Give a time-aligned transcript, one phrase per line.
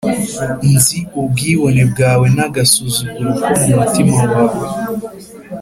[0.73, 4.59] Nzi ubwibone bwawe n’agasuzuguro ko mu mutima wawe